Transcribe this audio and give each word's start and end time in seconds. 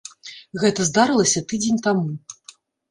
Гэта 0.63 0.87
здарылася 0.89 1.45
тыдзень 1.53 1.83
таму. 1.91 2.11